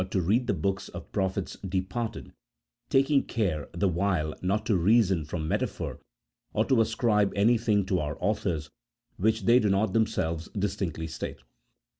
15 0.01 0.09
to 0.19 0.27
read 0.27 0.47
the 0.47 0.53
books 0.55 0.89
of 0.89 1.11
prophets 1.11 1.57
departed, 1.57 2.33
taking 2.89 3.21
care 3.23 3.69
the 3.71 3.87
while 3.87 4.33
not 4.41 4.65
to 4.65 4.75
reason 4.75 5.23
from 5.23 5.47
metaphor 5.47 5.99
or 6.53 6.65
to 6.65 6.81
ascribe 6.81 7.31
anything 7.35 7.85
to 7.85 7.99
our 7.99 8.17
authors 8.19 8.71
which 9.17 9.43
they 9.43 9.59
do 9.59 9.69
not 9.69 9.93
themselves 9.93 10.49
distinctly 10.57 11.05
state. 11.05 11.37